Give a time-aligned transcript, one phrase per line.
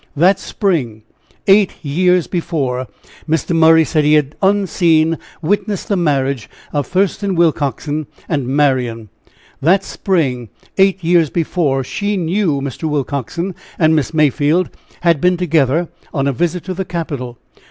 [0.15, 1.03] That spring,
[1.45, 2.87] eight years before,
[3.29, 3.55] Mr.
[3.55, 9.09] Murray said he had, unseen, witnessed the marriage of Thurston Willcoxen and Marian.
[9.61, 12.89] That spring, eight years before, she knew Mr.
[12.89, 17.37] Willcoxen and Miss Mayfield had been together on a visit to the capital.